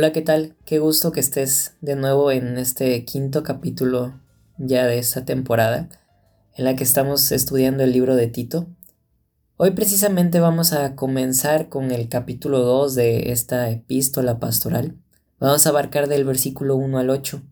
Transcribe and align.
Hola, 0.00 0.14
¿qué 0.14 0.22
tal? 0.22 0.56
Qué 0.64 0.78
gusto 0.78 1.12
que 1.12 1.20
estés 1.20 1.76
de 1.82 1.94
nuevo 1.94 2.32
en 2.32 2.56
este 2.56 3.04
quinto 3.04 3.42
capítulo 3.42 4.18
ya 4.56 4.86
de 4.86 4.96
esta 4.96 5.26
temporada 5.26 5.90
en 6.56 6.64
la 6.64 6.74
que 6.74 6.84
estamos 6.84 7.30
estudiando 7.32 7.84
el 7.84 7.92
libro 7.92 8.16
de 8.16 8.26
Tito. 8.26 8.66
Hoy 9.58 9.72
precisamente 9.72 10.40
vamos 10.40 10.72
a 10.72 10.96
comenzar 10.96 11.68
con 11.68 11.90
el 11.90 12.08
capítulo 12.08 12.60
2 12.60 12.94
de 12.94 13.30
esta 13.30 13.68
epístola 13.68 14.40
pastoral. 14.40 14.96
Vamos 15.38 15.66
a 15.66 15.68
abarcar 15.68 16.08
del 16.08 16.24
versículo 16.24 16.76
1 16.76 16.98
al 16.98 17.10
8. 17.10 17.42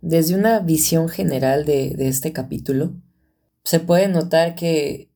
Desde 0.00 0.34
una 0.34 0.60
visión 0.60 1.10
general 1.10 1.66
de, 1.66 1.90
de 1.90 2.08
este 2.08 2.32
capítulo, 2.32 2.94
se 3.62 3.78
puede 3.78 4.08
notar 4.08 4.54
que 4.54 5.10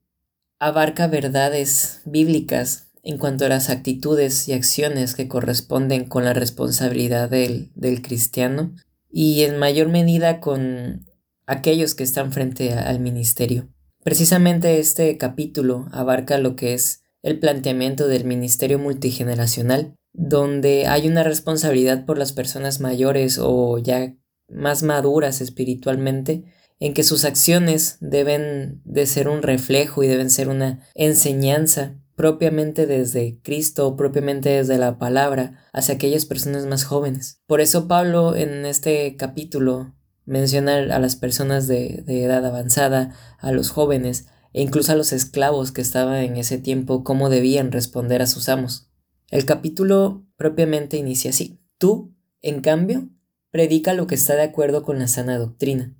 abarca 0.59 1.06
verdades 1.06 2.03
bíblicas 2.05 2.84
en 3.05 3.19
cuanto 3.19 3.45
a 3.45 3.49
las 3.49 3.69
actitudes 3.69 4.49
y 4.49 4.55
acciones 4.55 5.15
que 5.15 5.29
corresponden 5.29 6.07
con 6.07 6.25
la 6.25 6.33
responsabilidad 6.33 7.29
del, 7.29 7.71
del 7.75 8.01
cristiano 8.01 8.75
y 9.11 9.43
en 9.43 9.59
mayor 9.59 9.89
medida 9.89 10.41
con 10.41 11.07
aquellos 11.47 11.95
que 11.95 12.03
están 12.03 12.33
frente 12.33 12.73
al 12.73 13.01
ministerio. 13.01 13.69
Precisamente 14.03 14.81
este 14.81 15.17
capítulo 15.19 15.87
abarca 15.93 16.39
lo 16.39 16.57
que 16.57 16.75
es 16.75 17.03
el 17.23 17.39
planteamiento 17.39 18.09
del 18.09 18.25
ministerio 18.25 18.78
multigeneracional, 18.78 19.95
donde 20.12 20.87
hay 20.87 21.06
una 21.06 21.23
responsabilidad 21.23 22.06
por 22.06 22.19
las 22.19 22.33
personas 22.33 22.81
mayores 22.81 23.39
o 23.41 23.78
ya 23.78 24.15
más 24.48 24.83
maduras 24.83 25.41
espiritualmente, 25.41 26.45
en 26.81 26.93
que 26.93 27.03
sus 27.03 27.25
acciones 27.25 27.98
deben 28.00 28.83
de 28.84 29.06
ser 29.06 29.28
un 29.28 29.43
reflejo 29.43 30.03
y 30.03 30.09
deben 30.09 30.31
ser 30.31 30.48
una 30.48 30.81
enseñanza 30.95 31.98
propiamente 32.17 32.87
desde 32.87 33.39
Cristo, 33.43 33.97
propiamente 33.97 34.51
desde 34.51 34.79
la 34.79 34.98
palabra, 34.98 35.59
hacia 35.73 35.95
aquellas 35.95 36.27
personas 36.27 36.67
más 36.67 36.84
jóvenes. 36.84 37.41
Por 37.47 37.61
eso 37.61 37.89
Pablo 37.89 38.37
en 38.37 38.67
este 38.67 39.17
capítulo 39.17 39.95
menciona 40.25 40.77
a 40.77 40.98
las 40.98 41.17
personas 41.17 41.67
de, 41.67 42.05
edad 42.06 42.45
avanzada, 42.45 43.15
a 43.39 43.53
los 43.53 43.71
jóvenes 43.71 44.27
e 44.53 44.62
incluso 44.62 44.93
a 44.93 44.97
los 44.97 45.12
esclavos 45.12 45.73
que 45.73 45.81
estaban 45.81 46.17
en 46.23 46.37
ese 46.37 46.59
tiempo, 46.59 47.03
cómo 47.03 47.29
debían 47.29 47.73
responder 47.73 48.23
a 48.23 48.27
sus 48.27 48.49
amos. 48.49 48.89
El 49.31 49.45
capítulo 49.45 50.25
propiamente 50.37 50.97
inicia 50.97 51.31
así. 51.31 51.61
Tú, 51.78 52.15
en 52.41 52.61
cambio, 52.61 53.09
predica 53.51 53.95
lo 53.95 54.06
que 54.06 54.15
está 54.15 54.37
de 54.37 54.43
acuerdo 54.43 54.84
con 54.84 54.99
la 54.99 55.09
sana 55.09 55.39
doctrina. 55.39 55.97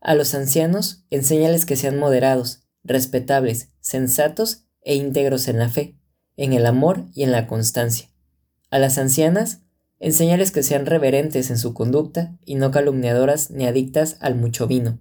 A 0.00 0.14
los 0.14 0.34
ancianos, 0.34 1.04
enséñales 1.10 1.66
que 1.66 1.76
sean 1.76 1.98
moderados, 1.98 2.62
respetables, 2.84 3.70
sensatos 3.80 4.67
e 4.82 4.94
íntegros 4.94 5.48
en 5.48 5.58
la 5.58 5.68
fe, 5.68 5.98
en 6.36 6.52
el 6.52 6.66
amor 6.66 7.06
y 7.14 7.24
en 7.24 7.32
la 7.32 7.46
constancia. 7.46 8.10
A 8.70 8.78
las 8.78 8.98
ancianas, 8.98 9.62
enséñales 9.98 10.50
que 10.50 10.62
sean 10.62 10.86
reverentes 10.86 11.50
en 11.50 11.58
su 11.58 11.74
conducta 11.74 12.38
y 12.44 12.54
no 12.54 12.70
calumniadoras 12.70 13.50
ni 13.50 13.66
adictas 13.66 14.16
al 14.20 14.34
mucho 14.34 14.66
vino. 14.66 15.00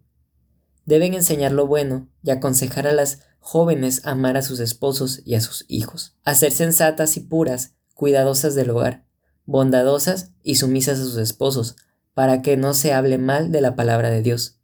Deben 0.85 1.13
enseñar 1.13 1.51
lo 1.51 1.67
bueno 1.67 2.09
y 2.23 2.31
aconsejar 2.31 2.87
a 2.87 2.93
las 2.93 3.19
jóvenes 3.39 4.01
amar 4.05 4.37
a 4.37 4.41
sus 4.41 4.59
esposos 4.59 5.21
y 5.25 5.35
a 5.35 5.41
sus 5.41 5.65
hijos, 5.67 6.17
a 6.23 6.35
ser 6.35 6.51
sensatas 6.51 7.17
y 7.17 7.21
puras, 7.21 7.75
cuidadosas 7.93 8.55
del 8.55 8.69
hogar, 8.69 9.05
bondadosas 9.45 10.31
y 10.43 10.55
sumisas 10.55 10.99
a 10.99 11.03
sus 11.03 11.17
esposos, 11.17 11.75
para 12.13 12.41
que 12.41 12.57
no 12.57 12.73
se 12.73 12.93
hable 12.93 13.17
mal 13.17 13.51
de 13.51 13.61
la 13.61 13.75
palabra 13.75 14.09
de 14.09 14.21
Dios. 14.21 14.59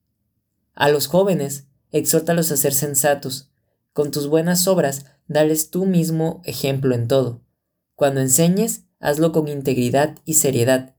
A 0.73 0.89
los 0.89 1.07
jóvenes, 1.07 1.67
exhórtalos 1.91 2.51
a 2.51 2.57
ser 2.57 2.73
sensatos, 2.73 3.51
con 3.93 4.11
tus 4.11 4.27
buenas 4.27 4.67
obras 4.67 5.05
dales 5.27 5.69
tú 5.69 5.85
mismo 5.85 6.41
ejemplo 6.45 6.95
en 6.95 7.07
todo. 7.07 7.41
Cuando 7.95 8.21
enseñes, 8.21 8.83
hazlo 8.99 9.31
con 9.31 9.47
integridad 9.47 10.17
y 10.25 10.33
seriedad, 10.33 10.95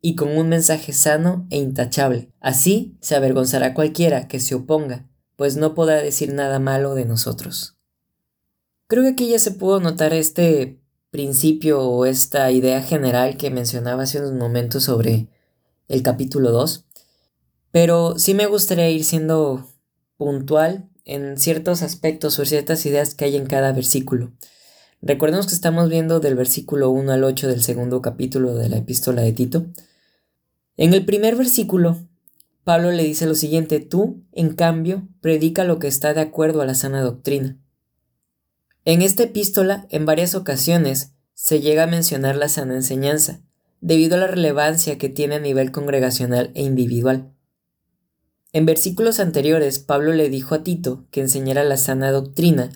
y 0.00 0.14
con 0.14 0.36
un 0.36 0.48
mensaje 0.48 0.92
sano 0.92 1.46
e 1.50 1.58
intachable. 1.58 2.32
Así 2.40 2.96
se 3.00 3.16
avergonzará 3.16 3.74
cualquiera 3.74 4.28
que 4.28 4.40
se 4.40 4.54
oponga, 4.54 5.08
pues 5.36 5.56
no 5.56 5.74
podrá 5.74 5.96
decir 5.96 6.32
nada 6.32 6.58
malo 6.58 6.94
de 6.94 7.04
nosotros. 7.04 7.76
Creo 8.86 9.02
que 9.02 9.10
aquí 9.10 9.28
ya 9.28 9.38
se 9.38 9.50
pudo 9.50 9.80
notar 9.80 10.12
este 10.12 10.80
principio 11.10 11.82
o 11.82 12.06
esta 12.06 12.50
idea 12.50 12.82
general 12.82 13.36
que 13.36 13.50
mencionaba 13.50 14.04
hace 14.04 14.18
unos 14.18 14.32
momentos 14.32 14.84
sobre 14.84 15.28
el 15.88 16.02
capítulo 16.02 16.52
2, 16.52 16.86
pero 17.70 18.18
sí 18.18 18.34
me 18.34 18.46
gustaría 18.46 18.90
ir 18.90 19.04
siendo 19.04 19.66
puntual 20.16 20.88
en 21.08 21.38
ciertos 21.38 21.82
aspectos 21.82 22.38
o 22.38 22.44
ciertas 22.44 22.86
ideas 22.86 23.14
que 23.14 23.24
hay 23.24 23.36
en 23.36 23.46
cada 23.46 23.72
versículo. 23.72 24.30
Recordemos 25.02 25.46
que 25.46 25.54
estamos 25.54 25.88
viendo 25.88 26.20
del 26.20 26.34
versículo 26.34 26.90
1 26.90 27.12
al 27.12 27.24
8 27.24 27.48
del 27.48 27.62
segundo 27.62 28.02
capítulo 28.02 28.54
de 28.54 28.68
la 28.68 28.76
epístola 28.76 29.22
de 29.22 29.32
Tito. 29.32 29.66
En 30.76 30.94
el 30.94 31.04
primer 31.04 31.34
versículo, 31.34 31.98
Pablo 32.64 32.92
le 32.92 33.04
dice 33.04 33.26
lo 33.26 33.34
siguiente, 33.34 33.80
tú, 33.80 34.22
en 34.32 34.54
cambio, 34.54 35.08
predica 35.20 35.64
lo 35.64 35.78
que 35.78 35.88
está 35.88 36.14
de 36.14 36.20
acuerdo 36.20 36.60
a 36.60 36.66
la 36.66 36.74
sana 36.74 37.00
doctrina. 37.00 37.56
En 38.84 39.02
esta 39.02 39.22
epístola, 39.22 39.86
en 39.90 40.04
varias 40.04 40.34
ocasiones, 40.34 41.12
se 41.32 41.60
llega 41.60 41.84
a 41.84 41.88
mencionar 41.88 42.36
la 42.36 42.48
sana 42.48 42.74
enseñanza, 42.74 43.40
debido 43.80 44.16
a 44.16 44.18
la 44.18 44.26
relevancia 44.26 44.98
que 44.98 45.08
tiene 45.08 45.36
a 45.36 45.40
nivel 45.40 45.70
congregacional 45.70 46.50
e 46.54 46.62
individual. 46.62 47.32
En 48.52 48.64
versículos 48.64 49.20
anteriores, 49.20 49.78
Pablo 49.78 50.12
le 50.12 50.30
dijo 50.30 50.54
a 50.54 50.62
Tito 50.62 51.04
que 51.10 51.20
enseñara 51.20 51.64
la 51.64 51.76
sana 51.76 52.10
doctrina 52.10 52.70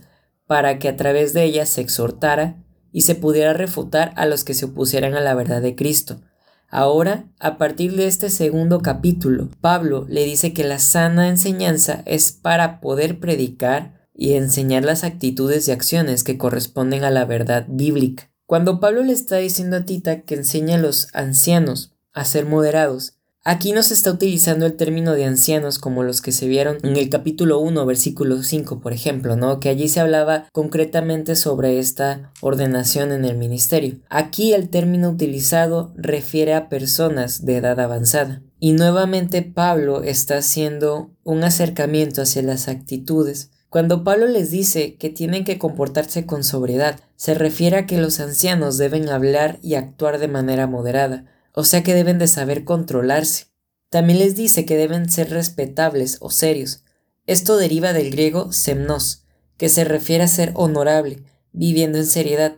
para 0.46 0.78
que 0.78 0.88
a 0.88 0.96
través 0.96 1.32
de 1.32 1.44
ella 1.44 1.64
se 1.64 1.80
exhortara 1.80 2.62
y 2.92 3.02
se 3.02 3.14
pudiera 3.14 3.54
refutar 3.54 4.12
a 4.16 4.26
los 4.26 4.44
que 4.44 4.52
se 4.52 4.66
opusieran 4.66 5.14
a 5.14 5.20
la 5.20 5.34
verdad 5.34 5.62
de 5.62 5.74
Cristo. 5.74 6.20
Ahora, 6.68 7.24
a 7.38 7.58
partir 7.58 7.96
de 7.96 8.06
este 8.06 8.28
segundo 8.30 8.80
capítulo, 8.80 9.48
Pablo 9.60 10.06
le 10.08 10.24
dice 10.24 10.52
que 10.52 10.64
la 10.64 10.78
sana 10.78 11.28
enseñanza 11.28 12.02
es 12.06 12.32
para 12.32 12.80
poder 12.80 13.18
predicar 13.18 14.08
y 14.14 14.34
enseñar 14.34 14.84
las 14.84 15.04
actitudes 15.04 15.68
y 15.68 15.72
acciones 15.72 16.22
que 16.22 16.38
corresponden 16.38 17.04
a 17.04 17.10
la 17.10 17.24
verdad 17.24 17.66
bíblica. 17.68 18.30
Cuando 18.46 18.80
Pablo 18.80 19.02
le 19.02 19.12
está 19.12 19.36
diciendo 19.36 19.78
a 19.78 19.84
Tita 19.84 20.22
que 20.22 20.34
enseña 20.34 20.76
a 20.76 20.80
los 20.80 21.08
ancianos 21.14 21.94
a 22.12 22.24
ser 22.24 22.44
moderados, 22.44 23.14
Aquí 23.44 23.72
no 23.72 23.82
se 23.82 23.94
está 23.94 24.12
utilizando 24.12 24.66
el 24.66 24.74
término 24.74 25.14
de 25.14 25.24
ancianos 25.24 25.80
como 25.80 26.04
los 26.04 26.22
que 26.22 26.30
se 26.30 26.46
vieron 26.46 26.78
en 26.84 26.96
el 26.96 27.10
capítulo 27.10 27.58
1, 27.58 27.84
versículo 27.86 28.40
5, 28.40 28.78
por 28.78 28.92
ejemplo, 28.92 29.34
¿no? 29.34 29.58
Que 29.58 29.68
allí 29.68 29.88
se 29.88 29.98
hablaba 29.98 30.46
concretamente 30.52 31.34
sobre 31.34 31.80
esta 31.80 32.30
ordenación 32.40 33.10
en 33.10 33.24
el 33.24 33.36
ministerio. 33.36 33.98
Aquí 34.08 34.52
el 34.52 34.68
término 34.68 35.10
utilizado 35.10 35.92
refiere 35.96 36.54
a 36.54 36.68
personas 36.68 37.44
de 37.44 37.56
edad 37.56 37.80
avanzada. 37.80 38.42
Y 38.60 38.74
nuevamente 38.74 39.42
Pablo 39.42 40.04
está 40.04 40.36
haciendo 40.38 41.10
un 41.24 41.42
acercamiento 41.42 42.22
hacia 42.22 42.42
las 42.42 42.68
actitudes. 42.68 43.50
Cuando 43.70 44.04
Pablo 44.04 44.28
les 44.28 44.52
dice 44.52 44.94
que 44.94 45.10
tienen 45.10 45.42
que 45.42 45.58
comportarse 45.58 46.26
con 46.26 46.44
sobriedad, 46.44 47.00
se 47.16 47.34
refiere 47.34 47.76
a 47.78 47.86
que 47.86 47.98
los 47.98 48.20
ancianos 48.20 48.78
deben 48.78 49.08
hablar 49.08 49.58
y 49.62 49.74
actuar 49.74 50.20
de 50.20 50.28
manera 50.28 50.68
moderada, 50.68 51.24
o 51.52 51.64
sea 51.64 51.82
que 51.82 51.94
deben 51.94 52.18
de 52.18 52.26
saber 52.26 52.64
controlarse. 52.64 53.46
También 53.90 54.18
les 54.18 54.34
dice 54.34 54.64
que 54.64 54.76
deben 54.76 55.10
ser 55.10 55.30
respetables 55.30 56.18
o 56.20 56.30
serios. 56.30 56.84
Esto 57.26 57.56
deriva 57.56 57.92
del 57.92 58.10
griego 58.10 58.52
semnos, 58.52 59.24
que 59.56 59.68
se 59.68 59.84
refiere 59.84 60.24
a 60.24 60.28
ser 60.28 60.52
honorable, 60.54 61.22
viviendo 61.52 61.98
en 61.98 62.06
seriedad. 62.06 62.56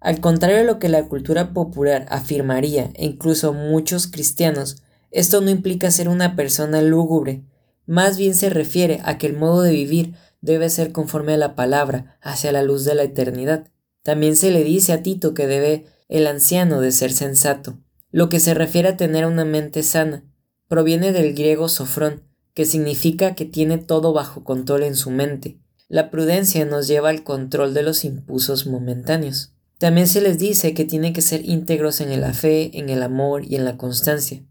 Al 0.00 0.20
contrario 0.20 0.58
de 0.58 0.64
lo 0.64 0.78
que 0.78 0.88
la 0.88 1.08
cultura 1.08 1.54
popular 1.54 2.06
afirmaría, 2.10 2.90
e 2.94 3.06
incluso 3.06 3.54
muchos 3.54 4.06
cristianos, 4.06 4.82
esto 5.10 5.40
no 5.40 5.50
implica 5.50 5.90
ser 5.90 6.08
una 6.08 6.36
persona 6.36 6.82
lúgubre, 6.82 7.44
más 7.86 8.16
bien 8.16 8.34
se 8.34 8.50
refiere 8.50 9.00
a 9.04 9.18
que 9.18 9.26
el 9.26 9.36
modo 9.36 9.62
de 9.62 9.72
vivir 9.72 10.14
debe 10.40 10.68
ser 10.70 10.92
conforme 10.92 11.34
a 11.34 11.38
la 11.38 11.54
palabra, 11.54 12.18
hacia 12.20 12.52
la 12.52 12.62
luz 12.62 12.84
de 12.84 12.94
la 12.94 13.02
eternidad. 13.02 13.68
También 14.02 14.36
se 14.36 14.50
le 14.50 14.64
dice 14.64 14.92
a 14.92 15.02
Tito 15.02 15.34
que 15.34 15.46
debe 15.46 15.86
el 16.08 16.26
anciano 16.26 16.80
de 16.80 16.92
ser 16.92 17.12
sensato, 17.12 17.78
lo 18.14 18.28
que 18.28 18.38
se 18.38 18.54
refiere 18.54 18.90
a 18.90 18.96
tener 18.96 19.26
una 19.26 19.44
mente 19.44 19.82
sana. 19.82 20.22
Proviene 20.68 21.10
del 21.10 21.34
griego 21.34 21.68
sofrón, 21.68 22.22
que 22.54 22.64
significa 22.64 23.34
que 23.34 23.44
tiene 23.44 23.76
todo 23.76 24.12
bajo 24.12 24.44
control 24.44 24.84
en 24.84 24.94
su 24.94 25.10
mente. 25.10 25.58
La 25.88 26.12
prudencia 26.12 26.64
nos 26.64 26.86
lleva 26.86 27.08
al 27.08 27.24
control 27.24 27.74
de 27.74 27.82
los 27.82 28.04
impulsos 28.04 28.68
momentáneos. 28.68 29.52
También 29.78 30.06
se 30.06 30.20
les 30.20 30.38
dice 30.38 30.74
que 30.74 30.84
tienen 30.84 31.12
que 31.12 31.22
ser 31.22 31.44
íntegros 31.44 32.00
en 32.00 32.20
la 32.20 32.32
fe, 32.34 32.78
en 32.78 32.88
el 32.88 33.02
amor 33.02 33.46
y 33.46 33.56
en 33.56 33.64
la 33.64 33.76
constancia. 33.76 34.44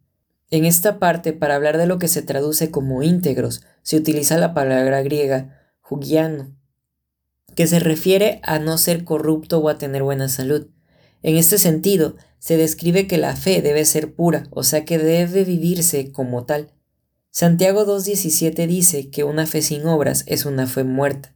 En 0.51 0.65
esta 0.65 0.99
parte, 0.99 1.31
para 1.31 1.55
hablar 1.55 1.77
de 1.77 1.87
lo 1.87 1.99
que 1.99 2.09
se 2.09 2.21
traduce 2.21 2.69
como 2.69 3.01
íntegros, 3.01 3.61
se 3.81 3.95
utiliza 3.95 4.37
la 4.37 4.53
palabra 4.53 5.01
griega 5.03 5.57
jugiano, 5.79 6.53
que 7.55 7.65
se 7.67 7.79
refiere 7.79 8.41
a 8.43 8.59
no 8.59 8.77
ser 8.77 9.05
corrupto 9.05 9.59
o 9.59 9.69
a 9.69 9.77
tener 9.77 10.03
buena 10.03 10.27
salud. 10.27 10.67
En 11.21 11.37
este 11.37 11.57
sentido, 11.57 12.17
se 12.43 12.57
describe 12.57 13.07
que 13.07 13.17
la 13.17 13.37
fe 13.37 13.61
debe 13.61 13.85
ser 13.85 14.15
pura, 14.15 14.47
o 14.49 14.63
sea 14.63 14.83
que 14.83 14.97
debe 14.97 15.45
vivirse 15.45 16.11
como 16.11 16.43
tal. 16.43 16.73
Santiago 17.31 17.85
2.17 17.85 18.67
dice 18.67 19.09
que 19.09 19.23
una 19.23 19.47
fe 19.47 19.61
sin 19.61 19.87
obras 19.87 20.25
es 20.27 20.45
una 20.45 20.67
fe 20.67 20.83
muerta. 20.83 21.33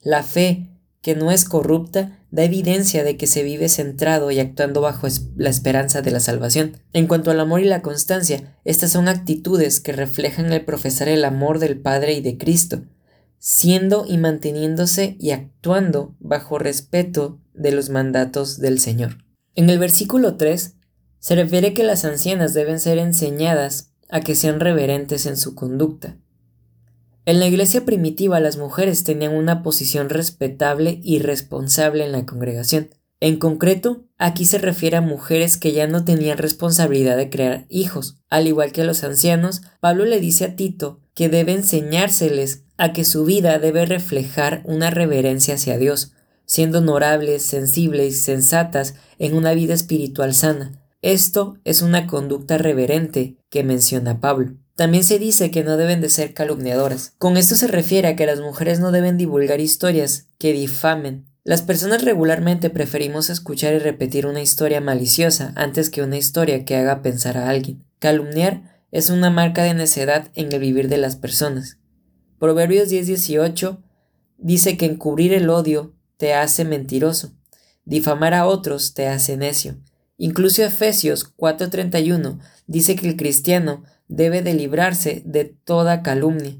La 0.00 0.22
fe 0.22 0.70
que 1.02 1.14
no 1.14 1.32
es 1.32 1.44
corrupta, 1.44 2.18
da 2.30 2.44
evidencia 2.44 3.04
de 3.04 3.18
que 3.18 3.26
se 3.26 3.42
vive 3.42 3.68
centrado 3.68 4.30
y 4.30 4.40
actuando 4.40 4.80
bajo 4.80 5.06
la 5.36 5.50
esperanza 5.50 6.00
de 6.00 6.12
la 6.12 6.20
salvación. 6.20 6.78
En 6.94 7.08
cuanto 7.08 7.30
al 7.30 7.40
amor 7.40 7.60
y 7.60 7.66
la 7.66 7.82
constancia, 7.82 8.56
estas 8.64 8.92
son 8.92 9.06
actitudes 9.06 9.80
que 9.80 9.92
reflejan 9.92 10.50
el 10.50 10.64
profesar 10.64 11.08
el 11.08 11.26
amor 11.26 11.58
del 11.58 11.78
Padre 11.78 12.14
y 12.14 12.22
de 12.22 12.38
Cristo, 12.38 12.84
siendo 13.38 14.06
y 14.08 14.16
manteniéndose 14.16 15.14
y 15.20 15.32
actuando 15.32 16.16
bajo 16.20 16.58
respeto 16.58 17.38
de 17.52 17.72
los 17.72 17.90
mandatos 17.90 18.58
del 18.60 18.80
Señor. 18.80 19.27
En 19.58 19.68
el 19.70 19.80
versículo 19.80 20.36
3 20.36 20.76
se 21.18 21.34
refiere 21.34 21.74
que 21.74 21.82
las 21.82 22.04
ancianas 22.04 22.54
deben 22.54 22.78
ser 22.78 22.98
enseñadas 22.98 23.90
a 24.08 24.20
que 24.20 24.36
sean 24.36 24.60
reverentes 24.60 25.26
en 25.26 25.36
su 25.36 25.56
conducta. 25.56 26.16
En 27.24 27.40
la 27.40 27.48
iglesia 27.48 27.84
primitiva 27.84 28.38
las 28.38 28.56
mujeres 28.56 29.02
tenían 29.02 29.34
una 29.34 29.64
posición 29.64 30.10
respetable 30.10 31.00
y 31.02 31.18
responsable 31.18 32.04
en 32.04 32.12
la 32.12 32.24
congregación. 32.24 32.90
En 33.18 33.40
concreto, 33.40 34.04
aquí 34.16 34.44
se 34.44 34.58
refiere 34.58 34.96
a 34.96 35.00
mujeres 35.00 35.56
que 35.56 35.72
ya 35.72 35.88
no 35.88 36.04
tenían 36.04 36.38
responsabilidad 36.38 37.16
de 37.16 37.28
crear 37.28 37.66
hijos. 37.68 38.20
Al 38.30 38.46
igual 38.46 38.70
que 38.70 38.84
los 38.84 39.02
ancianos, 39.02 39.62
Pablo 39.80 40.04
le 40.04 40.20
dice 40.20 40.44
a 40.44 40.54
Tito 40.54 41.00
que 41.14 41.28
debe 41.28 41.52
enseñárseles 41.52 42.62
a 42.76 42.92
que 42.92 43.04
su 43.04 43.24
vida 43.24 43.58
debe 43.58 43.86
reflejar 43.86 44.62
una 44.64 44.90
reverencia 44.90 45.56
hacia 45.56 45.78
Dios, 45.78 46.12
siendo 46.48 46.78
honorables, 46.78 47.42
sensibles 47.42 48.20
sensatas 48.20 48.94
en 49.18 49.34
una 49.34 49.52
vida 49.52 49.74
espiritual 49.74 50.34
sana. 50.34 50.82
Esto 51.02 51.58
es 51.62 51.82
una 51.82 52.08
conducta 52.08 52.58
reverente 52.58 53.36
que 53.50 53.62
menciona 53.62 54.20
Pablo. 54.20 54.54
También 54.74 55.04
se 55.04 55.18
dice 55.18 55.50
que 55.50 55.62
no 55.62 55.76
deben 55.76 56.00
de 56.00 56.08
ser 56.08 56.34
calumniadoras. 56.34 57.14
Con 57.18 57.36
esto 57.36 57.54
se 57.54 57.68
refiere 57.68 58.08
a 58.08 58.16
que 58.16 58.26
las 58.26 58.40
mujeres 58.40 58.80
no 58.80 58.90
deben 58.92 59.18
divulgar 59.18 59.60
historias 59.60 60.26
que 60.38 60.52
difamen. 60.52 61.26
Las 61.44 61.62
personas 61.62 62.02
regularmente 62.02 62.70
preferimos 62.70 63.30
escuchar 63.30 63.74
y 63.74 63.78
repetir 63.78 64.26
una 64.26 64.40
historia 64.40 64.80
maliciosa 64.80 65.52
antes 65.54 65.90
que 65.90 66.02
una 66.02 66.16
historia 66.16 66.64
que 66.64 66.76
haga 66.76 67.02
pensar 67.02 67.36
a 67.36 67.48
alguien. 67.48 67.84
Calumniar 67.98 68.82
es 68.90 69.10
una 69.10 69.30
marca 69.30 69.64
de 69.64 69.74
necedad 69.74 70.30
en 70.34 70.50
el 70.52 70.60
vivir 70.60 70.88
de 70.88 70.98
las 70.98 71.16
personas. 71.16 71.78
Proverbios 72.38 72.88
10:18 72.88 73.82
dice 74.38 74.76
que 74.76 74.86
encubrir 74.86 75.34
el 75.34 75.50
odio 75.50 75.97
te 76.18 76.34
hace 76.34 76.66
mentiroso, 76.66 77.32
difamar 77.86 78.34
a 78.34 78.46
otros 78.46 78.92
te 78.92 79.08
hace 79.08 79.38
necio. 79.38 79.78
Incluso 80.18 80.62
Efesios 80.62 81.24
4:31 81.24 82.38
dice 82.66 82.96
que 82.96 83.08
el 83.08 83.16
cristiano 83.16 83.84
debe 84.08 84.42
de 84.42 84.52
librarse 84.52 85.22
de 85.24 85.44
toda 85.46 86.02
calumnia. 86.02 86.58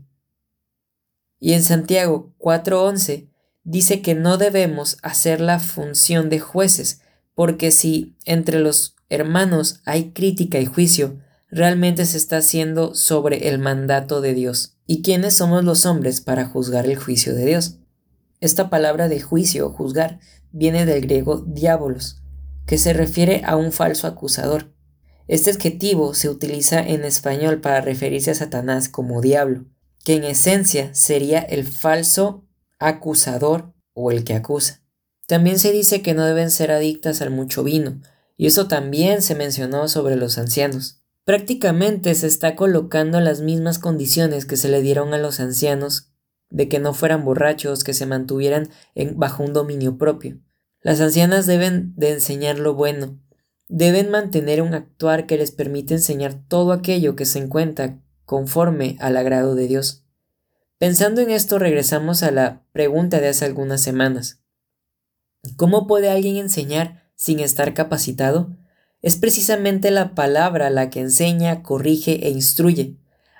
Y 1.40 1.52
en 1.52 1.62
Santiago 1.62 2.32
4:11 2.38 3.28
dice 3.64 4.00
que 4.00 4.14
no 4.14 4.38
debemos 4.38 4.96
hacer 5.02 5.40
la 5.40 5.58
función 5.58 6.30
de 6.30 6.38
jueces, 6.38 7.02
porque 7.34 7.70
si 7.70 8.16
entre 8.24 8.60
los 8.60 8.96
hermanos 9.08 9.80
hay 9.84 10.12
crítica 10.12 10.60
y 10.60 10.66
juicio, 10.66 11.18
realmente 11.50 12.06
se 12.06 12.16
está 12.16 12.38
haciendo 12.38 12.94
sobre 12.94 13.48
el 13.48 13.58
mandato 13.58 14.20
de 14.20 14.34
Dios. 14.34 14.76
¿Y 14.86 15.02
quiénes 15.02 15.34
somos 15.34 15.64
los 15.64 15.84
hombres 15.84 16.20
para 16.20 16.46
juzgar 16.46 16.86
el 16.86 16.96
juicio 16.96 17.34
de 17.34 17.44
Dios? 17.44 17.78
Esta 18.40 18.70
palabra 18.70 19.08
de 19.08 19.20
juicio 19.20 19.66
o 19.66 19.72
juzgar 19.72 20.20
viene 20.52 20.86
del 20.86 21.00
griego 21.02 21.38
diabolos, 21.46 22.22
que 22.66 22.78
se 22.78 22.92
refiere 22.92 23.42
a 23.44 23.56
un 23.56 23.72
falso 23.72 24.06
acusador. 24.06 24.72
Este 25.26 25.50
adjetivo 25.50 26.14
se 26.14 26.28
utiliza 26.28 26.80
en 26.80 27.04
español 27.04 27.60
para 27.60 27.80
referirse 27.80 28.30
a 28.30 28.34
Satanás 28.34 28.88
como 28.88 29.20
diablo, 29.20 29.66
que 30.04 30.14
en 30.14 30.24
esencia 30.24 30.94
sería 30.94 31.40
el 31.40 31.66
falso 31.66 32.46
acusador 32.78 33.74
o 33.92 34.12
el 34.12 34.24
que 34.24 34.34
acusa. 34.34 34.82
También 35.26 35.58
se 35.58 35.72
dice 35.72 36.00
que 36.00 36.14
no 36.14 36.24
deben 36.24 36.50
ser 36.50 36.70
adictas 36.70 37.20
al 37.20 37.30
mucho 37.30 37.64
vino, 37.64 38.00
y 38.36 38.46
eso 38.46 38.68
también 38.68 39.20
se 39.20 39.34
mencionó 39.34 39.88
sobre 39.88 40.16
los 40.16 40.38
ancianos. 40.38 41.02
Prácticamente 41.24 42.14
se 42.14 42.28
está 42.28 42.56
colocando 42.56 43.20
las 43.20 43.40
mismas 43.40 43.78
condiciones 43.78 44.46
que 44.46 44.56
se 44.56 44.68
le 44.68 44.80
dieron 44.80 45.12
a 45.12 45.18
los 45.18 45.40
ancianos 45.40 46.07
de 46.50 46.68
que 46.68 46.78
no 46.78 46.94
fueran 46.94 47.24
borrachos, 47.24 47.84
que 47.84 47.94
se 47.94 48.06
mantuvieran 48.06 48.70
bajo 49.14 49.42
un 49.42 49.52
dominio 49.52 49.98
propio. 49.98 50.38
Las 50.80 51.00
ancianas 51.00 51.46
deben 51.46 51.94
de 51.96 52.12
enseñar 52.12 52.58
lo 52.58 52.74
bueno, 52.74 53.18
deben 53.68 54.10
mantener 54.10 54.62
un 54.62 54.74
actuar 54.74 55.26
que 55.26 55.36
les 55.36 55.50
permite 55.50 55.94
enseñar 55.94 56.34
todo 56.48 56.72
aquello 56.72 57.16
que 57.16 57.26
se 57.26 57.38
encuentra 57.38 58.00
conforme 58.24 58.96
al 59.00 59.16
agrado 59.16 59.54
de 59.54 59.66
Dios. 59.66 60.04
Pensando 60.78 61.20
en 61.20 61.30
esto 61.30 61.58
regresamos 61.58 62.22
a 62.22 62.30
la 62.30 62.62
pregunta 62.72 63.20
de 63.20 63.28
hace 63.28 63.44
algunas 63.44 63.80
semanas. 63.80 64.40
¿Cómo 65.56 65.86
puede 65.86 66.08
alguien 66.08 66.36
enseñar 66.36 67.10
sin 67.16 67.40
estar 67.40 67.74
capacitado? 67.74 68.56
Es 69.02 69.16
precisamente 69.16 69.90
la 69.90 70.14
palabra 70.14 70.70
la 70.70 70.90
que 70.90 71.00
enseña, 71.00 71.62
corrige 71.62 72.26
e 72.26 72.30
instruye. 72.30 72.96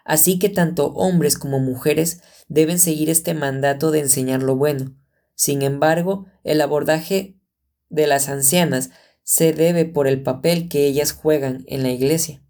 Así 0.08 0.38
que 0.38 0.48
tanto 0.48 0.86
hombres 0.94 1.36
como 1.36 1.60
mujeres 1.60 2.22
deben 2.48 2.78
seguir 2.78 3.10
este 3.10 3.34
mandato 3.34 3.90
de 3.90 4.00
enseñar 4.00 4.42
lo 4.42 4.56
bueno. 4.56 4.96
Sin 5.34 5.60
embargo, 5.60 6.24
el 6.44 6.62
abordaje 6.62 7.36
de 7.90 8.06
las 8.06 8.30
ancianas 8.30 8.88
se 9.22 9.52
debe 9.52 9.84
por 9.84 10.08
el 10.08 10.22
papel 10.22 10.70
que 10.70 10.86
ellas 10.86 11.12
juegan 11.12 11.62
en 11.66 11.82
la 11.82 11.90
iglesia. 11.90 12.42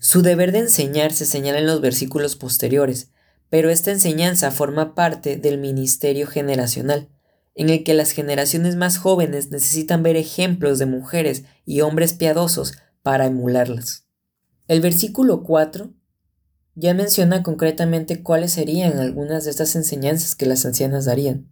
Su 0.00 0.22
deber 0.22 0.50
de 0.50 0.58
enseñar 0.58 1.12
se 1.12 1.26
señala 1.26 1.60
en 1.60 1.66
los 1.66 1.80
versículos 1.80 2.34
posteriores, 2.34 3.12
pero 3.50 3.70
esta 3.70 3.92
enseñanza 3.92 4.50
forma 4.50 4.96
parte 4.96 5.36
del 5.36 5.58
ministerio 5.58 6.26
generacional, 6.26 7.08
en 7.54 7.70
el 7.70 7.84
que 7.84 7.94
las 7.94 8.10
generaciones 8.10 8.74
más 8.74 8.98
jóvenes 8.98 9.52
necesitan 9.52 10.02
ver 10.02 10.16
ejemplos 10.16 10.80
de 10.80 10.86
mujeres 10.86 11.44
y 11.64 11.82
hombres 11.82 12.14
piadosos 12.14 12.72
para 13.04 13.26
emularlas. 13.26 14.08
El 14.66 14.80
versículo 14.80 15.44
4 15.44 15.94
ya 16.76 16.94
menciona 16.94 17.42
concretamente 17.42 18.22
cuáles 18.22 18.52
serían 18.52 18.98
algunas 18.98 19.44
de 19.44 19.50
estas 19.50 19.74
enseñanzas 19.74 20.34
que 20.34 20.46
las 20.46 20.64
ancianas 20.64 21.06
darían. 21.06 21.48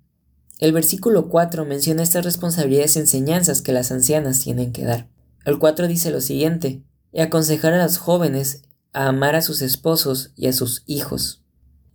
El 0.61 0.73
versículo 0.73 1.29
4 1.29 1.65
menciona 1.65 2.03
estas 2.03 2.25
responsabilidades 2.25 2.95
y 2.95 3.01
enseñanzas 3.01 3.63
que 3.63 3.73
las 3.73 3.91
ancianas 3.91 4.39
tienen 4.39 4.73
que 4.73 4.85
dar. 4.85 5.09
El 5.45 5.59
4 5.59 5.89
dice 5.89 6.11
lo 6.11 6.21
siguiente, 6.21 6.83
y 7.13 7.21
aconsejar 7.21 7.73
a 7.73 7.79
las 7.79 7.97
jóvenes 7.97 8.63
a 8.93 9.09
amar 9.09 9.35
a 9.35 9.43
sus 9.43 9.63
esposos 9.63 10.33
y 10.37 10.47
a 10.47 10.53
sus 10.53 10.83
hijos. 10.87 11.43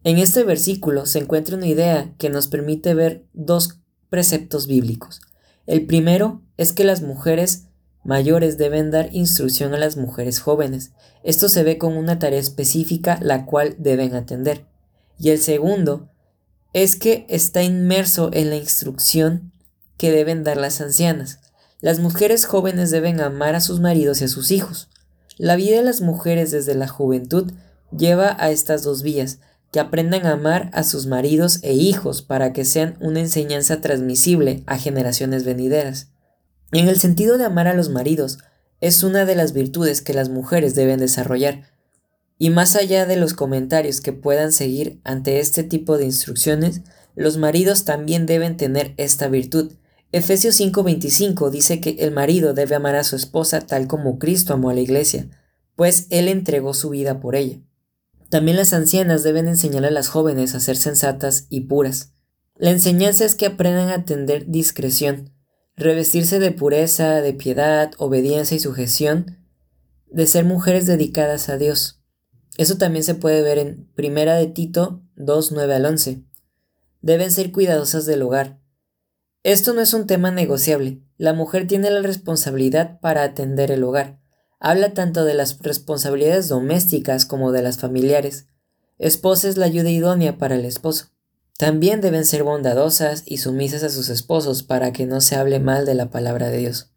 En 0.04 0.18
este 0.18 0.44
versículo 0.44 1.06
se 1.06 1.20
encuentra 1.20 1.56
una 1.56 1.68
idea 1.68 2.14
que 2.18 2.30
nos 2.30 2.48
permite 2.48 2.94
ver 2.94 3.26
dos 3.34 3.80
preceptos 4.10 4.66
bíblicos. 4.66 5.22
El 5.68 5.86
primero 5.86 6.42
es 6.58 6.74
que 6.74 6.84
las 6.84 7.02
mujeres 7.02 7.66
mayores 8.04 8.58
deben 8.58 8.92
dar 8.92 9.14
instrucción 9.14 9.74
a 9.74 9.78
las 9.78 9.98
mujeres 9.98 10.40
jóvenes. 10.40 10.92
Esto 11.24 11.50
se 11.50 11.64
ve 11.64 11.78
con 11.78 11.98
una 11.98 12.20
tarea 12.20 12.40
específica 12.40 13.20
la 13.22 13.46
cual 13.46 13.76
deben 13.78 14.16
atender. 14.16 14.66
Y 15.18 15.30
el 15.30 15.40
segundo 15.40 16.10
es 16.74 16.96
que 16.96 17.26
está 17.30 17.64
inmerso 17.64 18.30
en 18.34 18.50
la 18.50 18.56
instrucción 18.56 19.52
que 19.98 20.12
deben 20.12 20.44
dar 20.44 20.58
las 20.58 20.80
ancianas. 20.82 21.40
Las 21.82 22.00
mujeres 22.00 22.46
jóvenes 22.46 22.92
deben 22.92 23.22
amar 23.22 23.56
a 23.56 23.62
sus 23.62 23.80
maridos 23.80 24.22
y 24.22 24.26
a 24.26 24.30
sus 24.30 24.52
hijos. 24.52 24.90
La 25.38 25.56
vida 25.56 25.78
de 25.78 25.84
las 25.84 26.02
mujeres 26.02 26.52
desde 26.52 26.76
la 26.76 26.88
juventud 26.88 27.52
lleva 27.96 28.36
a 28.40 28.52
estas 28.52 28.84
dos 28.84 29.04
vías, 29.04 29.40
que 29.72 29.80
aprendan 29.80 30.26
a 30.26 30.34
amar 30.34 30.70
a 30.74 30.84
sus 30.84 31.06
maridos 31.06 31.60
e 31.62 31.74
hijos 31.74 32.22
para 32.22 32.54
que 32.54 32.66
sean 32.66 32.98
una 33.00 33.20
enseñanza 33.20 33.82
transmisible 33.82 34.64
a 34.66 34.78
generaciones 34.78 35.44
venideras. 35.44 36.08
En 36.72 36.88
el 36.88 37.00
sentido 37.00 37.38
de 37.38 37.46
amar 37.46 37.68
a 37.68 37.74
los 37.74 37.90
maridos, 37.90 38.38
es 38.80 39.04
una 39.04 39.26
de 39.26 39.36
las 39.36 39.54
virtudes 39.54 40.02
que 40.02 40.14
las 40.14 40.30
mujeres 40.30 40.76
deben 40.76 41.00
desarrollar, 41.00 41.64
y 42.38 42.52
más 42.52 42.76
allá 42.76 43.06
de 43.06 43.18
los 43.18 43.34
comentarios 43.34 44.00
que 44.00 44.14
puedan 44.14 44.54
seguir 44.54 45.02
ante 45.04 45.40
este 45.40 45.64
tipo 45.64 45.98
de 45.98 46.06
instrucciones, 46.06 46.82
los 47.16 47.38
maridos 47.38 47.84
también 47.84 48.26
deben 48.26 48.56
tener 48.56 48.94
esta 48.96 49.28
virtud. 49.28 49.74
Efesios 50.14 50.56
5:25 50.56 51.50
dice 51.50 51.82
que 51.82 51.98
el 52.00 52.12
marido 52.12 52.54
debe 52.54 52.76
amar 52.76 52.96
a 52.96 53.04
su 53.04 53.18
esposa 53.18 53.60
tal 53.60 53.88
como 53.88 54.20
Cristo 54.20 54.54
amó 54.54 54.70
a 54.70 54.74
la 54.74 54.80
iglesia, 54.80 55.28
pues 55.76 56.08
Él 56.12 56.30
entregó 56.30 56.74
su 56.74 56.90
vida 56.90 57.20
por 57.20 57.36
ella. 57.36 57.60
También 58.30 58.58
las 58.58 58.74
ancianas 58.74 59.24
deben 59.24 59.48
enseñar 59.48 59.86
a 59.86 59.92
las 59.92 60.08
jóvenes 60.08 60.56
a 60.56 60.60
ser 60.60 60.78
sensatas 60.78 61.46
y 61.50 61.62
puras. 61.62 62.14
La 62.56 62.72
enseñanza 62.72 63.26
es 63.26 63.36
que 63.36 63.48
aprendan 63.48 63.90
a 63.90 64.06
tener 64.06 64.50
discreción, 64.50 65.32
revestirse 65.80 66.40
de 66.40 66.52
pureza, 66.52 67.22
de 67.22 67.34
piedad, 67.34 67.94
obediencia 67.98 68.56
y 68.56 68.60
sujeción, 68.60 69.38
de 70.08 70.28
ser 70.28 70.44
mujeres 70.44 70.86
dedicadas 70.86 71.48
a 71.48 71.58
Dios. 71.58 72.02
Eso 72.58 72.78
también 72.78 73.06
se 73.06 73.16
puede 73.16 73.42
ver 73.42 73.58
en 73.58 73.90
Primera 73.96 74.36
de 74.36 74.48
Tito 74.48 75.02
2, 75.16 75.54
9 75.54 75.76
al 75.76 75.86
11. 75.86 76.24
Deben 77.02 77.32
ser 77.32 77.54
cuidadosas 77.54 78.06
del 78.06 78.24
hogar. 78.24 78.60
Esto 79.44 79.74
no 79.74 79.80
es 79.80 79.94
un 79.94 80.06
tema 80.06 80.32
negociable. 80.32 81.02
La 81.18 81.32
mujer 81.32 81.66
tiene 81.66 81.90
la 81.90 82.02
responsabilidad 82.02 83.00
para 83.00 83.24
atender 83.24 83.72
el 83.72 83.86
hogar. 83.86 84.20
Habla 84.60 84.94
tanto 84.94 85.24
de 85.24 85.34
las 85.34 85.60
responsabilidades 85.60 86.50
domésticas 86.50 87.26
como 87.26 87.54
de 87.54 87.62
las 87.62 87.78
familiares. 87.78 88.48
Esposa 88.98 89.48
es 89.48 89.56
la 89.56 89.68
ayuda 89.68 89.90
idónea 89.90 90.38
para 90.38 90.56
el 90.56 90.66
esposo. 90.66 91.06
También 91.60 92.00
deben 92.00 92.26
ser 92.26 92.44
bondadosas 92.44 93.24
y 93.26 93.40
sumisas 93.40 93.84
a 93.84 93.90
sus 93.90 94.08
esposos 94.08 94.64
para 94.64 94.94
que 94.94 95.06
no 95.06 95.20
se 95.20 95.36
hable 95.36 95.60
mal 95.60 95.86
de 95.86 95.94
la 95.94 96.10
palabra 96.10 96.50
de 96.50 96.60
Dios. 96.60 96.94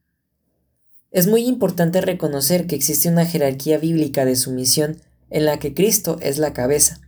Es 1.10 1.26
muy 1.26 1.46
importante 1.46 2.00
reconocer 2.00 2.68
que 2.68 2.76
existe 2.76 3.08
una 3.08 3.26
jerarquía 3.26 3.78
bíblica 3.78 4.24
de 4.24 4.36
sumisión 4.36 5.02
en 5.30 5.46
la 5.46 5.58
que 5.58 5.74
Cristo 5.74 6.16
es 6.20 6.38
la 6.38 6.52
cabeza. 6.52 7.00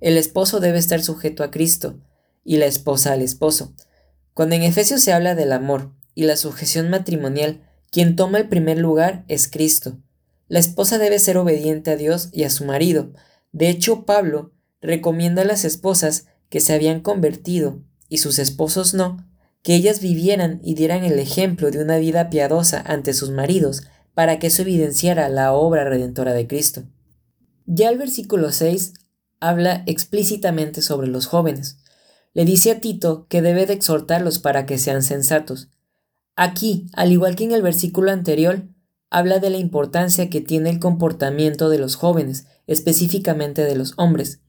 El 0.00 0.16
esposo 0.16 0.60
debe 0.60 0.78
estar 0.78 1.02
sujeto 1.02 1.44
a 1.44 1.50
Cristo 1.50 2.00
y 2.42 2.56
la 2.56 2.64
esposa 2.64 3.12
al 3.12 3.20
esposo. 3.20 3.74
Cuando 4.32 4.54
en 4.54 4.62
Efesios 4.62 5.02
se 5.02 5.12
habla 5.12 5.34
del 5.34 5.52
amor 5.52 5.92
y 6.14 6.24
la 6.24 6.38
sujeción 6.38 6.88
matrimonial, 6.88 7.60
quien 7.92 8.16
toma 8.16 8.38
el 8.38 8.48
primer 8.48 8.78
lugar 8.78 9.26
es 9.28 9.46
Cristo. 9.46 9.98
La 10.48 10.58
esposa 10.58 10.96
debe 10.96 11.18
ser 11.18 11.36
obediente 11.36 11.90
a 11.90 11.96
Dios 11.96 12.30
y 12.32 12.44
a 12.44 12.50
su 12.50 12.64
marido. 12.64 13.12
De 13.52 13.68
hecho, 13.68 14.06
Pablo 14.06 14.54
recomienda 14.80 15.42
a 15.42 15.44
las 15.46 15.66
esposas 15.66 16.28
que 16.54 16.60
se 16.60 16.72
habían 16.72 17.00
convertido 17.00 17.82
y 18.08 18.18
sus 18.18 18.38
esposos 18.38 18.94
no, 18.94 19.28
que 19.62 19.74
ellas 19.74 20.00
vivieran 20.00 20.60
y 20.62 20.76
dieran 20.76 21.02
el 21.02 21.18
ejemplo 21.18 21.72
de 21.72 21.82
una 21.82 21.96
vida 21.96 22.30
piadosa 22.30 22.80
ante 22.86 23.12
sus 23.12 23.30
maridos 23.30 23.82
para 24.14 24.38
que 24.38 24.46
eso 24.46 24.62
evidenciara 24.62 25.28
la 25.28 25.52
obra 25.52 25.82
redentora 25.82 26.32
de 26.32 26.46
Cristo. 26.46 26.84
Ya 27.66 27.88
el 27.88 27.98
versículo 27.98 28.52
6 28.52 28.92
habla 29.40 29.82
explícitamente 29.86 30.80
sobre 30.80 31.08
los 31.08 31.26
jóvenes. 31.26 31.78
Le 32.34 32.44
dice 32.44 32.70
a 32.70 32.80
Tito 32.80 33.26
que 33.28 33.42
debe 33.42 33.66
de 33.66 33.72
exhortarlos 33.72 34.38
para 34.38 34.64
que 34.64 34.78
sean 34.78 35.02
sensatos. 35.02 35.70
Aquí, 36.36 36.86
al 36.92 37.10
igual 37.10 37.34
que 37.34 37.42
en 37.42 37.50
el 37.50 37.62
versículo 37.62 38.12
anterior, 38.12 38.62
habla 39.10 39.40
de 39.40 39.50
la 39.50 39.58
importancia 39.58 40.30
que 40.30 40.40
tiene 40.40 40.70
el 40.70 40.78
comportamiento 40.78 41.68
de 41.68 41.78
los 41.78 41.96
jóvenes, 41.96 42.46
específicamente 42.68 43.64
de 43.64 43.74
los 43.74 43.94
hombres. 43.96 44.43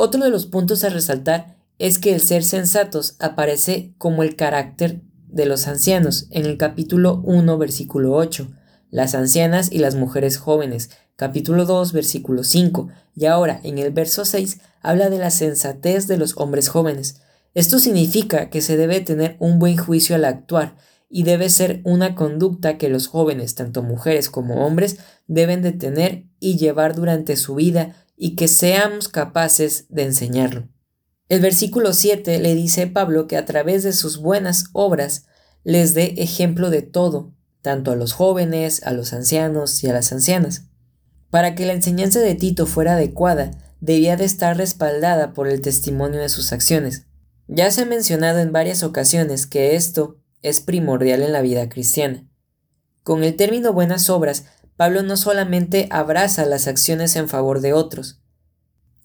Otro 0.00 0.22
de 0.22 0.30
los 0.30 0.46
puntos 0.46 0.84
a 0.84 0.90
resaltar 0.90 1.56
es 1.80 1.98
que 1.98 2.14
el 2.14 2.20
ser 2.20 2.44
sensatos 2.44 3.16
aparece 3.18 3.94
como 3.98 4.22
el 4.22 4.36
carácter 4.36 5.00
de 5.26 5.44
los 5.44 5.66
ancianos 5.66 6.28
en 6.30 6.46
el 6.46 6.56
capítulo 6.56 7.20
1, 7.24 7.58
versículo 7.58 8.14
8, 8.14 8.48
las 8.92 9.16
ancianas 9.16 9.72
y 9.72 9.78
las 9.78 9.96
mujeres 9.96 10.38
jóvenes, 10.38 10.90
capítulo 11.16 11.64
2, 11.64 11.92
versículo 11.92 12.44
5, 12.44 12.86
y 13.16 13.26
ahora 13.26 13.58
en 13.64 13.78
el 13.78 13.90
verso 13.90 14.24
6 14.24 14.60
habla 14.82 15.10
de 15.10 15.18
la 15.18 15.32
sensatez 15.32 16.06
de 16.06 16.16
los 16.16 16.36
hombres 16.36 16.68
jóvenes. 16.68 17.20
Esto 17.54 17.80
significa 17.80 18.50
que 18.50 18.60
se 18.60 18.76
debe 18.76 19.00
tener 19.00 19.34
un 19.40 19.58
buen 19.58 19.76
juicio 19.76 20.14
al 20.14 20.26
actuar 20.26 20.76
y 21.10 21.24
debe 21.24 21.50
ser 21.50 21.80
una 21.82 22.14
conducta 22.14 22.78
que 22.78 22.88
los 22.88 23.08
jóvenes, 23.08 23.56
tanto 23.56 23.82
mujeres 23.82 24.30
como 24.30 24.64
hombres, 24.64 24.98
deben 25.26 25.60
de 25.60 25.72
tener 25.72 26.22
y 26.38 26.56
llevar 26.56 26.94
durante 26.94 27.34
su 27.34 27.56
vida 27.56 27.96
y 28.18 28.34
que 28.34 28.48
seamos 28.48 29.08
capaces 29.08 29.86
de 29.88 30.02
enseñarlo. 30.02 30.68
El 31.28 31.40
versículo 31.40 31.92
7 31.92 32.38
le 32.40 32.54
dice 32.54 32.86
Pablo 32.86 33.26
que 33.26 33.36
a 33.36 33.44
través 33.44 33.82
de 33.84 33.92
sus 33.92 34.18
buenas 34.18 34.64
obras 34.72 35.26
les 35.62 35.94
dé 35.94 36.14
ejemplo 36.18 36.70
de 36.70 36.82
todo, 36.82 37.32
tanto 37.62 37.92
a 37.92 37.96
los 37.96 38.12
jóvenes, 38.12 38.82
a 38.84 38.92
los 38.92 39.12
ancianos 39.12 39.82
y 39.84 39.88
a 39.88 39.92
las 39.92 40.12
ancianas. 40.12 40.64
Para 41.30 41.54
que 41.54 41.66
la 41.66 41.74
enseñanza 41.74 42.20
de 42.20 42.34
Tito 42.34 42.66
fuera 42.66 42.94
adecuada, 42.94 43.50
debía 43.80 44.16
de 44.16 44.24
estar 44.24 44.56
respaldada 44.56 45.32
por 45.32 45.46
el 45.46 45.60
testimonio 45.60 46.20
de 46.20 46.28
sus 46.28 46.52
acciones. 46.52 47.06
Ya 47.46 47.70
se 47.70 47.82
ha 47.82 47.86
mencionado 47.86 48.40
en 48.40 48.52
varias 48.52 48.82
ocasiones 48.82 49.46
que 49.46 49.76
esto 49.76 50.16
es 50.42 50.60
primordial 50.60 51.22
en 51.22 51.32
la 51.32 51.42
vida 51.42 51.68
cristiana. 51.68 52.26
Con 53.02 53.24
el 53.24 53.36
término 53.36 53.72
buenas 53.72 54.10
obras, 54.10 54.46
Pablo 54.78 55.02
no 55.02 55.16
solamente 55.16 55.88
abraza 55.90 56.46
las 56.46 56.68
acciones 56.68 57.16
en 57.16 57.28
favor 57.28 57.60
de 57.60 57.72
otros. 57.72 58.20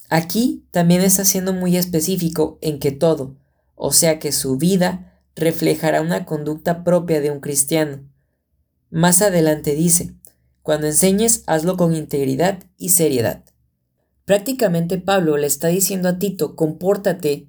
Aquí 0.08 0.68
también 0.70 1.00
está 1.00 1.24
siendo 1.24 1.52
muy 1.52 1.76
específico 1.76 2.60
en 2.62 2.78
que 2.78 2.92
todo, 2.92 3.34
o 3.74 3.90
sea 3.90 4.20
que 4.20 4.30
su 4.30 4.56
vida, 4.56 5.20
reflejará 5.34 6.00
una 6.00 6.26
conducta 6.26 6.84
propia 6.84 7.20
de 7.20 7.32
un 7.32 7.40
cristiano. 7.40 8.08
Más 8.90 9.20
adelante 9.20 9.74
dice, 9.74 10.14
cuando 10.62 10.86
enseñes, 10.86 11.42
hazlo 11.48 11.76
con 11.76 11.92
integridad 11.92 12.62
y 12.78 12.90
seriedad. 12.90 13.42
Prácticamente 14.26 14.98
Pablo 14.98 15.36
le 15.38 15.48
está 15.48 15.66
diciendo 15.66 16.08
a 16.08 16.20
Tito, 16.20 16.54
compórtate 16.54 17.48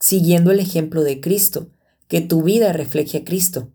siguiendo 0.00 0.50
el 0.50 0.60
ejemplo 0.60 1.02
de 1.02 1.20
Cristo, 1.20 1.68
que 2.08 2.22
tu 2.22 2.42
vida 2.42 2.72
refleje 2.72 3.18
a 3.18 3.24
Cristo. 3.24 3.73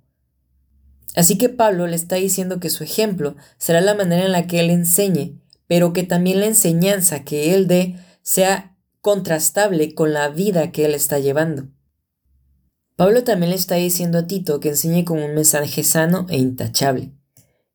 Así 1.19 1.37
que 1.37 1.49
Pablo 1.49 1.85
le 1.85 1.97
está 1.97 2.15
diciendo 2.15 2.61
que 2.61 2.69
su 2.69 2.81
ejemplo 2.81 3.35
será 3.57 3.81
la 3.81 3.93
manera 3.93 4.25
en 4.25 4.31
la 4.31 4.47
que 4.47 4.61
él 4.61 4.69
enseñe, 4.69 5.37
pero 5.67 5.91
que 5.91 6.03
también 6.03 6.39
la 6.39 6.45
enseñanza 6.45 7.25
que 7.25 7.53
él 7.53 7.67
dé 7.67 7.97
sea 8.21 8.77
contrastable 9.01 9.93
con 9.93 10.13
la 10.13 10.29
vida 10.29 10.71
que 10.71 10.85
él 10.85 10.95
está 10.95 11.19
llevando. 11.19 11.67
Pablo 12.95 13.25
también 13.25 13.49
le 13.49 13.57
está 13.57 13.75
diciendo 13.75 14.17
a 14.17 14.27
Tito 14.27 14.61
que 14.61 14.69
enseñe 14.69 15.03
con 15.03 15.19
un 15.19 15.35
mensaje 15.35 15.83
sano 15.83 16.25
e 16.29 16.37
intachable. 16.37 17.11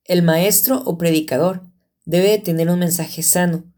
El 0.05 0.23
maestro 0.23 0.83
o 0.83 0.97
predicador 0.97 1.65
debe 2.07 2.39
tener 2.39 2.71
un 2.71 2.79
mensaje 2.79 3.23
sano, 3.23 3.71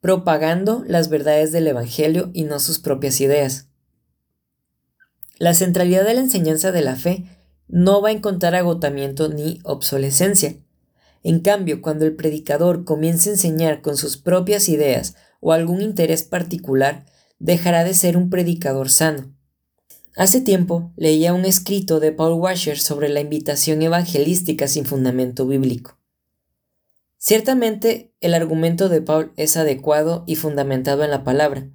propagando 0.00 0.84
las 0.86 1.10
verdades 1.10 1.52
del 1.52 1.66
Evangelio 1.66 2.30
y 2.32 2.44
no 2.44 2.58
sus 2.60 2.78
propias 2.78 3.20
ideas. 3.20 3.68
La 5.36 5.52
centralidad 5.52 6.06
de 6.06 6.14
la 6.14 6.20
enseñanza 6.20 6.72
de 6.72 6.80
la 6.80 6.96
fe 6.96 7.26
no 7.72 8.02
va 8.02 8.10
a 8.10 8.12
encontrar 8.12 8.54
agotamiento 8.54 9.30
ni 9.30 9.58
obsolescencia. 9.64 10.56
En 11.22 11.40
cambio, 11.40 11.80
cuando 11.80 12.04
el 12.04 12.14
predicador 12.14 12.84
comience 12.84 13.30
a 13.30 13.32
enseñar 13.32 13.80
con 13.80 13.96
sus 13.96 14.18
propias 14.18 14.68
ideas 14.68 15.16
o 15.40 15.52
algún 15.52 15.80
interés 15.80 16.22
particular, 16.22 17.06
dejará 17.38 17.82
de 17.82 17.94
ser 17.94 18.18
un 18.18 18.28
predicador 18.28 18.90
sano. 18.90 19.34
Hace 20.16 20.42
tiempo 20.42 20.92
leía 20.96 21.32
un 21.32 21.46
escrito 21.46 21.98
de 21.98 22.12
Paul 22.12 22.34
Washer 22.34 22.78
sobre 22.78 23.08
la 23.08 23.20
invitación 23.20 23.80
evangelística 23.80 24.68
sin 24.68 24.84
fundamento 24.84 25.46
bíblico. 25.46 25.96
Ciertamente 27.16 28.12
el 28.20 28.34
argumento 28.34 28.90
de 28.90 29.00
Paul 29.00 29.32
es 29.38 29.56
adecuado 29.56 30.24
y 30.26 30.36
fundamentado 30.36 31.04
en 31.04 31.10
la 31.10 31.24
palabra, 31.24 31.70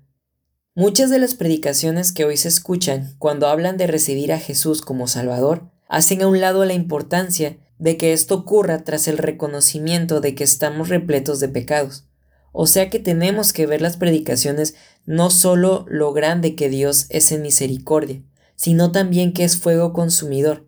Muchas 0.76 1.10
de 1.10 1.18
las 1.18 1.34
predicaciones 1.34 2.12
que 2.12 2.24
hoy 2.24 2.38
se 2.38 2.50
escuchan 2.50 3.16
cuando 3.18 3.48
hablan 3.48 3.78
de 3.78 3.88
recibir 3.88 4.32
a 4.32 4.38
Jesús 4.38 4.84
como 4.84 5.08
Salvador 5.08 5.72
hacen 5.88 6.22
a 6.22 6.28
un 6.28 6.42
lado 6.42 6.66
la 6.66 6.74
importancia 6.74 7.58
de 7.80 7.98
que 7.98 8.14
esto 8.14 8.36
ocurra 8.36 8.84
tras 8.84 9.08
el 9.08 9.18
reconocimiento 9.18 10.22
de 10.22 10.36
que 10.36 10.44
estamos 10.44 10.90
repletos 10.90 11.40
de 11.40 11.50
pecados. 11.50 12.06
O 12.52 12.66
sea 12.66 12.90
que 12.90 13.00
tenemos 13.00 13.54
que 13.54 13.68
ver 13.68 13.82
las 13.82 13.98
predicaciones 13.98 14.76
no 15.06 15.30
solo 15.30 15.86
lo 15.88 16.12
grande 16.14 16.56
que 16.56 16.70
Dios 16.70 17.06
es 17.10 17.32
en 17.32 17.44
misericordia, 17.44 18.22
sino 18.56 18.92
también 18.92 19.32
que 19.34 19.44
es 19.44 19.58
fuego 19.58 19.94
consumidor, 19.94 20.68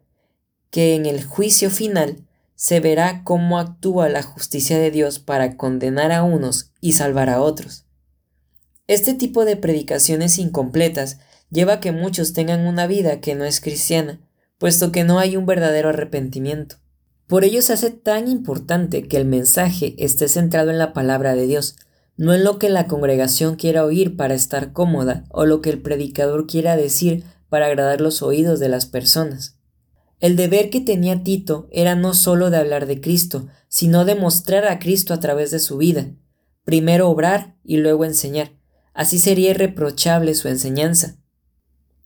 que 0.69 0.95
en 0.95 1.05
el 1.05 1.23
juicio 1.23 1.71
final 1.71 2.27
se 2.55 2.79
verá 2.79 3.23
cómo 3.23 3.57
actúa 3.57 4.09
la 4.09 4.21
justicia 4.21 4.77
de 4.77 4.91
Dios 4.91 5.19
para 5.19 5.57
condenar 5.57 6.11
a 6.11 6.23
unos 6.23 6.71
y 6.79 6.93
salvar 6.93 7.29
a 7.29 7.41
otros. 7.41 7.85
Este 8.85 9.13
tipo 9.13 9.45
de 9.45 9.55
predicaciones 9.55 10.37
incompletas 10.37 11.19
lleva 11.49 11.73
a 11.73 11.79
que 11.79 11.91
muchos 11.91 12.33
tengan 12.33 12.67
una 12.67 12.85
vida 12.85 13.21
que 13.21 13.33
no 13.33 13.45
es 13.45 13.61
cristiana, 13.61 14.19
puesto 14.59 14.91
que 14.91 15.03
no 15.03 15.17
hay 15.17 15.35
un 15.35 15.47
verdadero 15.47 15.89
arrepentimiento. 15.89 16.75
Por 17.25 17.43
ello 17.43 17.61
se 17.63 17.73
hace 17.73 17.89
tan 17.89 18.27
importante 18.27 19.07
que 19.07 19.17
el 19.17 19.25
mensaje 19.25 19.95
esté 19.97 20.27
centrado 20.27 20.69
en 20.69 20.77
la 20.77 20.93
palabra 20.93 21.33
de 21.33 21.47
Dios, 21.47 21.75
no 22.17 22.33
en 22.33 22.43
lo 22.43 22.59
que 22.59 22.69
la 22.69 22.85
congregación 22.85 23.55
quiera 23.55 23.85
oír 23.85 24.17
para 24.17 24.33
estar 24.33 24.73
cómoda 24.73 25.23
o 25.29 25.45
lo 25.45 25.61
que 25.61 25.69
el 25.69 25.81
predicador 25.81 26.45
quiera 26.47 26.75
decir 26.75 27.23
para 27.47 27.67
agradar 27.67 28.01
los 28.01 28.21
oídos 28.21 28.59
de 28.59 28.67
las 28.67 28.85
personas. 28.85 29.57
El 30.19 30.35
deber 30.35 30.69
que 30.69 30.81
tenía 30.81 31.23
Tito 31.23 31.69
era 31.71 31.95
no 31.95 32.13
solo 32.13 32.49
de 32.49 32.57
hablar 32.57 32.87
de 32.87 32.99
Cristo, 32.99 33.47
sino 33.69 34.03
de 34.03 34.15
mostrar 34.15 34.65
a 34.65 34.79
Cristo 34.79 35.13
a 35.13 35.21
través 35.21 35.49
de 35.51 35.59
su 35.59 35.77
vida, 35.77 36.11
primero 36.65 37.09
obrar 37.09 37.55
y 37.63 37.77
luego 37.77 38.03
enseñar, 38.03 38.51
así 38.93 39.17
sería 39.17 39.51
irreprochable 39.51 40.33
su 40.35 40.49
enseñanza. 40.49 41.18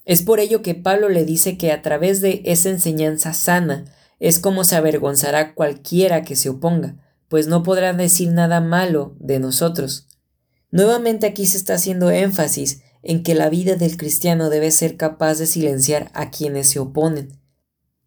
Es 0.06 0.22
por 0.22 0.40
ello 0.40 0.62
que 0.62 0.76
Pablo 0.76 1.10
le 1.10 1.26
dice 1.26 1.58
que 1.58 1.72
a 1.72 1.82
través 1.82 2.22
de 2.22 2.42
esa 2.46 2.70
enseñanza 2.70 3.34
sana 3.34 3.86
es 4.20 4.40
como 4.40 4.64
se 4.64 4.76
avergonzará 4.76 5.54
cualquiera 5.54 6.24
que 6.24 6.36
se 6.36 6.50
oponga, 6.50 6.96
pues 7.30 7.48
no 7.48 7.64
podrá 7.64 7.94
decir 7.94 8.32
nada 8.32 8.62
malo 8.62 9.16
de 9.20 9.40
nosotros. 9.40 10.08
Nuevamente 10.72 11.28
aquí 11.28 11.46
se 11.46 11.58
está 11.58 11.76
haciendo 11.76 12.10
énfasis 12.10 12.82
en 13.02 13.24
que 13.24 13.36
la 13.36 13.50
vida 13.50 13.76
del 13.76 13.98
cristiano 13.98 14.50
debe 14.50 14.72
ser 14.72 14.98
capaz 14.98 15.36
de 15.36 15.46
silenciar 15.46 16.10
a 16.14 16.32
quienes 16.32 16.70
se 16.70 16.80
oponen, 16.80 17.40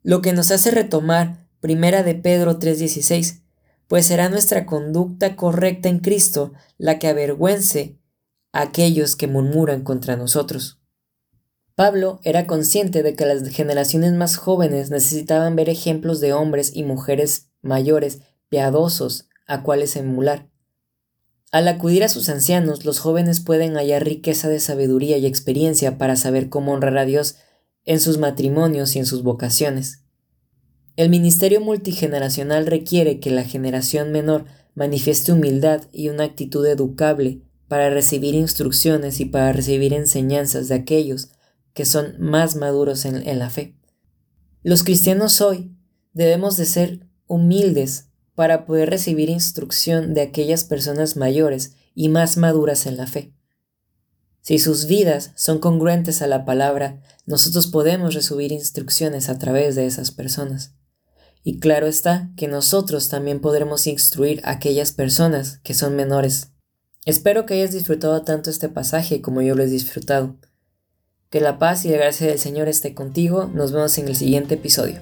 lo 0.03 0.23
que 0.23 0.33
nos 0.33 0.53
hace 0.53 0.71
retomar 0.71 1.49
Primera 1.61 2.05
de 2.05 2.15
Pedro 2.15 2.61
3:16, 2.61 3.43
pues 3.89 4.07
será 4.07 4.29
nuestra 4.29 4.65
conducta 4.65 5.35
correcta 5.35 5.89
en 5.89 5.99
Cristo 5.99 6.53
la 6.79 6.99
que 6.99 7.09
avergüence 7.09 7.99
aquellos 8.53 9.17
que 9.17 9.27
murmuran 9.27 9.83
contra 9.83 10.17
nosotros. 10.17 10.79
Pablo 11.77 12.21
era 12.25 12.47
consciente 12.47 13.03
de 13.03 13.15
que 13.15 13.27
las 13.27 13.47
generaciones 13.51 14.15
más 14.15 14.37
jóvenes 14.37 14.91
necesitaban 14.91 15.57
ver 15.57 15.69
ejemplos 15.69 16.21
de 16.21 16.33
hombres 16.33 16.73
y 16.75 16.85
mujeres 16.85 17.51
mayores, 17.61 18.23
piadosos, 18.49 19.29
a 19.47 19.63
cuales 19.63 19.95
emular. 19.97 20.49
Al 21.53 21.69
acudir 21.69 22.03
a 22.03 22.09
sus 22.09 22.31
ancianos, 22.31 22.87
los 22.87 22.99
jóvenes 22.99 23.41
pueden 23.41 23.75
hallar 23.75 24.07
riqueza 24.07 24.49
de 24.49 24.59
sabiduría 24.59 25.19
y 25.19 25.27
experiencia 25.27 25.99
para 25.99 26.17
saber 26.17 26.49
cómo 26.49 26.73
honrar 26.73 26.97
a 26.97 27.05
Dios 27.05 27.37
en 27.85 28.01
sus 28.01 28.17
matrimonios 28.17 28.97
y 28.97 29.01
en 29.01 29.07
sus 29.07 29.23
vocaciones. 29.23 30.03
El 30.97 31.11
ministerio 31.11 31.61
multigeneracional 31.61 32.67
requiere 32.67 33.21
que 33.21 33.31
la 33.31 33.45
generación 33.45 34.13
menor 34.13 34.47
manifieste 34.75 35.31
humildad 35.31 35.83
y 35.93 36.09
una 36.09 36.25
actitud 36.25 36.67
educable 36.67 37.43
para 37.69 37.91
recibir 37.91 38.35
instrucciones 38.35 39.21
y 39.21 39.27
para 39.27 39.53
recibir 39.53 39.93
enseñanzas 39.93 40.69
de 40.69 40.75
aquellos 40.77 41.36
que 41.77 41.85
son 41.85 42.17
más 42.19 42.57
maduros 42.57 43.05
en, 43.05 43.29
en 43.29 43.39
la 43.39 43.51
fe. 43.51 43.77
Los 44.63 44.83
cristianos 44.83 45.43
hoy 45.43 45.77
debemos 46.15 46.57
de 46.57 46.65
ser 46.65 47.07
humildes 47.27 48.09
para 48.35 48.65
poder 48.65 48.89
recibir 48.89 49.29
instrucción 49.29 50.15
de 50.15 50.23
aquellas 50.23 50.65
personas 50.65 51.17
mayores 51.17 51.75
y 51.95 52.09
más 52.09 52.39
maduras 52.39 52.87
en 52.87 52.97
la 52.97 53.07
fe. 53.07 53.35
Si 54.41 54.59
sus 54.59 54.87
vidas 54.87 55.33
son 55.37 55.59
congruentes 55.59 56.23
a 56.23 56.27
la 56.27 56.47
palabra, 56.47 57.03
nosotros 57.27 57.67
podemos 57.67 58.15
recibir 58.15 58.53
instrucciones 58.53 59.29
a 59.29 59.39
través 59.39 59.75
de 59.75 59.85
esas 59.85 60.13
personas. 60.13 60.73
Y 61.45 61.61
claro 61.61 61.87
está 61.87 62.31
que 62.39 62.49
nosotros 62.49 63.11
también 63.11 63.41
podremos 63.41 63.87
instruir 63.87 64.41
a 64.45 64.53
aquellas 64.53 64.93
personas 64.93 65.59
que 65.59 65.75
son 65.75 65.95
menores. 65.95 66.53
Espero 67.05 67.45
que 67.45 67.53
hayas 67.53 67.73
disfrutado 67.73 68.23
tanto 68.23 68.49
este 68.49 68.71
pasaje 68.71 69.21
como 69.21 69.43
yo 69.43 69.55
lo 69.55 69.63
he 69.63 69.67
disfrutado. 69.67 70.39
Que 71.31 71.41
la 71.41 71.59
paz 71.59 71.85
y 71.85 71.91
la 71.91 71.99
gracia 71.99 72.27
del 72.27 72.39
Señor 72.39 72.69
esté 72.69 72.95
contigo. 72.95 73.51
Nos 73.53 73.73
vemos 73.73 73.97
en 73.99 74.09
el 74.09 74.17
siguiente 74.17 74.55
episodio. 74.55 75.01